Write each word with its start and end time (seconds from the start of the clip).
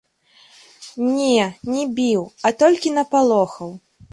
Не, 1.09 1.35
не 1.73 1.83
біў, 1.99 2.25
а 2.47 2.53
толькі 2.65 2.95
напалохаў. 2.99 3.69